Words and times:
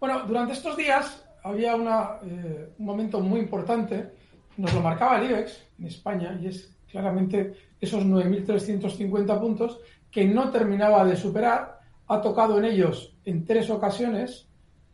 Bueno, 0.00 0.22
durante 0.26 0.54
estos 0.54 0.78
días 0.78 1.22
había 1.42 1.74
eh, 1.74 2.72
un 2.78 2.86
momento 2.86 3.20
muy 3.20 3.40
importante, 3.40 4.14
nos 4.56 4.72
lo 4.72 4.80
marcaba 4.80 5.18
el 5.18 5.30
IBEX 5.30 5.62
en 5.78 5.86
España, 5.86 6.38
y 6.40 6.46
es 6.46 6.74
claramente 6.90 7.54
esos 7.78 8.06
9.350 8.06 9.38
puntos 9.38 9.78
que 10.10 10.24
no 10.24 10.50
terminaba 10.50 11.04
de 11.04 11.16
superar, 11.16 11.80
ha 12.08 12.20
tocado 12.22 12.56
en 12.56 12.64
ellos 12.64 13.14
en 13.26 13.44
tres 13.44 13.68
ocasiones, 13.68 14.48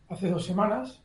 hace 0.09 0.29
dos 0.29 0.45
semanas, 0.45 1.00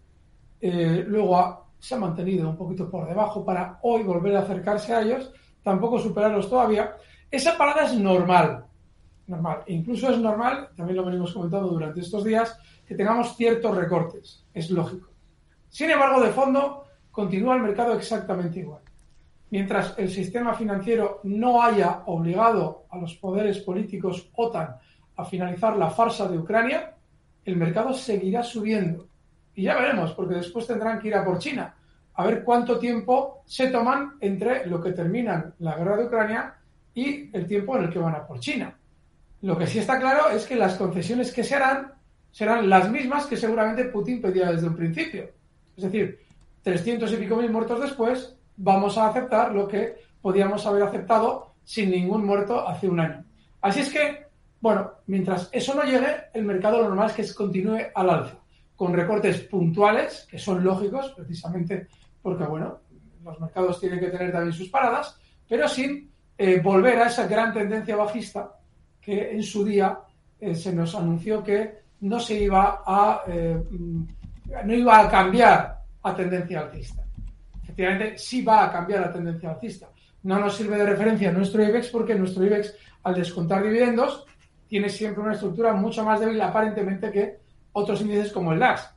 eh, 0.59 1.05
luego 1.07 1.67
se 1.77 1.93
ha 1.93 1.99
mantenido 1.99 2.49
un 2.49 2.57
poquito 2.57 2.89
por 2.89 3.07
debajo 3.07 3.45
para 3.45 3.77
hoy 3.83 4.01
volver 4.01 4.35
a 4.35 4.41
acercarse 4.41 4.95
a 4.95 5.01
ellos, 5.01 5.31
tampoco 5.61 5.99
superarlos 5.99 6.49
todavía. 6.49 6.95
Esa 7.29 7.55
parada 7.55 7.85
es 7.85 7.93
normal, 7.93 8.65
normal. 9.31 9.63
E 9.65 9.73
incluso 9.73 10.11
es 10.11 10.19
normal, 10.19 10.69
también 10.75 10.97
lo 10.97 11.05
venimos 11.05 11.33
comentando 11.33 11.69
durante 11.69 12.01
estos 12.01 12.23
días, 12.23 12.57
que 12.85 12.95
tengamos 12.95 13.35
ciertos 13.35 13.75
recortes, 13.75 14.45
es 14.53 14.69
lógico. 14.69 15.09
Sin 15.69 15.89
embargo, 15.89 16.21
de 16.21 16.31
fondo, 16.31 16.83
continúa 17.09 17.55
el 17.55 17.63
mercado 17.63 17.93
exactamente 17.93 18.59
igual. 18.59 18.81
Mientras 19.49 19.95
el 19.97 20.09
sistema 20.09 20.53
financiero 20.53 21.21
no 21.23 21.61
haya 21.61 22.03
obligado 22.05 22.85
a 22.89 22.97
los 22.97 23.15
poderes 23.15 23.59
políticos 23.59 24.29
OTAN 24.35 24.75
a 25.15 25.25
finalizar 25.25 25.75
la 25.77 25.89
farsa 25.89 26.27
de 26.27 26.37
Ucrania, 26.37 26.93
el 27.43 27.57
mercado 27.57 27.93
seguirá 27.93 28.43
subiendo. 28.43 29.07
Y 29.55 29.63
ya 29.63 29.75
veremos, 29.75 30.13
porque 30.13 30.35
después 30.35 30.67
tendrán 30.67 30.99
que 30.99 31.09
ir 31.09 31.15
a 31.15 31.25
por 31.25 31.39
China, 31.39 31.75
a 32.13 32.25
ver 32.25 32.43
cuánto 32.43 32.77
tiempo 32.77 33.43
se 33.45 33.67
toman 33.67 34.13
entre 34.19 34.65
lo 34.67 34.81
que 34.81 34.91
terminan 34.91 35.53
la 35.59 35.75
guerra 35.75 35.97
de 35.97 36.05
Ucrania 36.05 36.55
y 36.93 37.35
el 37.35 37.47
tiempo 37.47 37.77
en 37.77 37.83
el 37.83 37.89
que 37.89 37.99
van 37.99 38.15
a 38.15 38.25
por 38.25 38.39
China. 38.39 38.77
Lo 39.41 39.57
que 39.57 39.67
sí 39.67 39.79
está 39.79 39.99
claro 39.99 40.29
es 40.29 40.45
que 40.45 40.55
las 40.55 40.75
concesiones 40.75 41.31
que 41.31 41.43
se 41.43 41.55
harán 41.55 41.93
serán 42.31 42.69
las 42.69 42.89
mismas 42.89 43.25
que 43.25 43.35
seguramente 43.35 43.85
Putin 43.85 44.21
pedía 44.21 44.51
desde 44.51 44.67
un 44.67 44.75
principio. 44.75 45.29
Es 45.75 45.83
decir, 45.83 46.19
300 46.63 47.11
y 47.11 47.17
pico 47.17 47.35
mil 47.35 47.51
muertos 47.51 47.81
después, 47.81 48.35
vamos 48.57 48.97
a 48.97 49.07
aceptar 49.07 49.53
lo 49.53 49.67
que 49.67 49.95
podíamos 50.21 50.65
haber 50.65 50.83
aceptado 50.83 51.53
sin 51.63 51.89
ningún 51.89 52.25
muerto 52.25 52.67
hace 52.67 52.87
un 52.87 52.99
año. 52.99 53.23
Así 53.61 53.81
es 53.81 53.89
que, 53.91 54.27
bueno, 54.59 54.91
mientras 55.07 55.49
eso 55.51 55.73
no 55.73 55.83
llegue, 55.83 56.25
el 56.33 56.45
mercado 56.45 56.77
lo 56.77 56.89
normal 56.89 57.09
es 57.09 57.15
que 57.15 57.35
continúe 57.35 57.79
al 57.93 58.09
alza, 58.09 58.37
con 58.75 58.93
recortes 58.93 59.41
puntuales, 59.41 60.27
que 60.29 60.37
son 60.37 60.63
lógicos, 60.63 61.13
precisamente 61.15 61.87
porque, 62.21 62.43
bueno, 62.43 62.79
los 63.23 63.39
mercados 63.39 63.79
tienen 63.79 63.99
que 63.99 64.09
tener 64.09 64.31
también 64.31 64.53
sus 64.53 64.69
paradas, 64.69 65.17
pero 65.49 65.67
sin 65.67 66.11
eh, 66.37 66.59
volver 66.59 66.99
a 66.99 67.07
esa 67.07 67.27
gran 67.27 67.53
tendencia 67.53 67.95
bajista 67.95 68.51
que 69.01 69.31
en 69.31 69.43
su 69.43 69.65
día 69.65 69.99
eh, 70.39 70.55
se 70.55 70.71
nos 70.73 70.95
anunció 70.95 71.43
que 71.43 71.81
no 72.01 72.19
se 72.19 72.35
iba 72.43 72.83
a 72.85 73.23
eh, 73.27 73.61
mm, 73.69 74.03
no 74.65 74.73
iba 74.73 74.99
a 74.99 75.09
cambiar 75.09 75.81
a 76.03 76.15
tendencia 76.15 76.61
alcista. 76.61 77.03
Efectivamente, 77.63 78.17
sí 78.17 78.43
va 78.43 78.65
a 78.65 78.71
cambiar 78.71 79.01
la 79.01 79.13
tendencia 79.13 79.51
alcista. 79.51 79.89
No 80.23 80.39
nos 80.39 80.55
sirve 80.55 80.77
de 80.77 80.85
referencia 80.85 81.31
nuestro 81.31 81.63
IBEX 81.63 81.87
porque 81.87 82.15
nuestro 82.15 82.45
IBEX, 82.45 82.75
al 83.03 83.15
descontar 83.15 83.63
dividendos, 83.63 84.25
tiene 84.67 84.89
siempre 84.89 85.23
una 85.23 85.33
estructura 85.33 85.73
mucho 85.73 86.03
más 86.03 86.19
débil 86.19 86.41
aparentemente 86.41 87.11
que 87.11 87.39
otros 87.73 88.01
índices 88.01 88.31
como 88.31 88.53
el 88.53 88.59
DAX. 88.59 88.89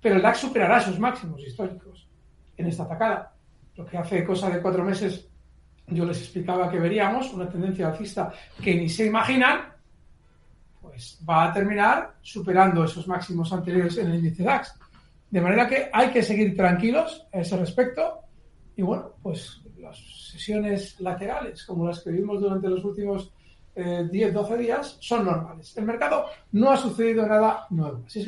Pero 0.00 0.16
el 0.16 0.22
DAX 0.22 0.38
superará 0.38 0.80
sus 0.80 0.98
máximos 0.98 1.42
históricos 1.42 2.08
en 2.56 2.66
esta 2.66 2.84
atacada. 2.84 3.34
Lo 3.76 3.86
que 3.86 3.98
hace 3.98 4.24
cosa 4.24 4.50
de 4.50 4.60
cuatro 4.60 4.84
meses 4.84 5.28
yo 5.90 6.04
les 6.04 6.18
explicaba 6.18 6.70
que 6.70 6.78
veríamos 6.78 7.32
una 7.32 7.48
tendencia 7.48 7.88
alcista 7.88 8.32
que 8.62 8.74
ni 8.74 8.88
se 8.88 9.06
imaginan, 9.06 9.72
pues 10.80 11.18
va 11.28 11.44
a 11.44 11.52
terminar 11.52 12.14
superando 12.20 12.84
esos 12.84 13.06
máximos 13.08 13.52
anteriores 13.52 13.96
en 13.98 14.08
el 14.08 14.16
índice 14.16 14.42
DAX. 14.42 14.74
De 15.30 15.40
manera 15.40 15.68
que 15.68 15.90
hay 15.92 16.10
que 16.10 16.22
seguir 16.22 16.56
tranquilos 16.56 17.26
a 17.32 17.40
ese 17.40 17.56
respecto 17.56 18.20
y 18.76 18.82
bueno, 18.82 19.12
pues 19.22 19.60
las 19.78 19.98
sesiones 20.32 20.98
laterales 21.00 21.64
como 21.64 21.86
las 21.86 22.00
que 22.00 22.10
vimos 22.10 22.40
durante 22.40 22.68
los 22.68 22.84
últimos 22.84 23.32
10, 23.74 24.12
eh, 24.12 24.32
12 24.32 24.56
días 24.56 24.96
son 25.00 25.24
normales. 25.24 25.76
El 25.76 25.84
mercado 25.84 26.26
no 26.52 26.70
ha 26.70 26.76
sucedido 26.76 27.26
nada 27.26 27.66
nuevo. 27.70 28.02
Así 28.06 28.18
es 28.18 28.24
que 28.24 28.26